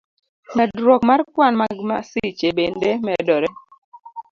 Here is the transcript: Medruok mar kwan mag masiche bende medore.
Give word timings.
Medruok 0.57 1.01
mar 1.09 1.21
kwan 1.33 1.53
mag 1.61 1.75
masiche 1.89 2.49
bende 2.57 2.89
medore. 3.07 3.49